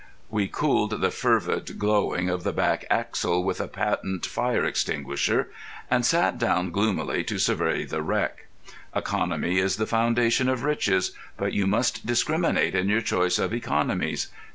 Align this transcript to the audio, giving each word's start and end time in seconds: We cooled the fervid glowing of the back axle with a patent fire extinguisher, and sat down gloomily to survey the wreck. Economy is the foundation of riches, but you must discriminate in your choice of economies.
We 0.31 0.47
cooled 0.47 0.99
the 0.99 1.11
fervid 1.11 1.77
glowing 1.77 2.27
of 2.27 2.43
the 2.43 2.51
back 2.51 2.85
axle 2.89 3.43
with 3.43 3.61
a 3.61 3.67
patent 3.67 4.25
fire 4.25 4.65
extinguisher, 4.65 5.51
and 5.91 6.03
sat 6.03 6.39
down 6.39 6.71
gloomily 6.71 7.23
to 7.25 7.37
survey 7.37 7.85
the 7.85 8.01
wreck. 8.01 8.47
Economy 8.95 9.59
is 9.59 9.75
the 9.75 9.85
foundation 9.85 10.49
of 10.49 10.63
riches, 10.63 11.11
but 11.37 11.53
you 11.53 11.67
must 11.67 12.03
discriminate 12.03 12.73
in 12.73 12.89
your 12.89 13.01
choice 13.01 13.37
of 13.37 13.53
economies. 13.53 14.29